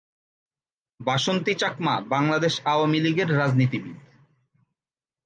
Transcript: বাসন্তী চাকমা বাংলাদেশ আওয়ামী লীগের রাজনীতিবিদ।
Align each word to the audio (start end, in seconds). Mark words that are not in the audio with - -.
বাসন্তী 0.99 1.53
চাকমা 1.55 1.95
বাংলাদেশ 2.09 2.53
আওয়ামী 2.65 2.99
লীগের 2.99 3.29
রাজনীতিবিদ। 3.37 3.97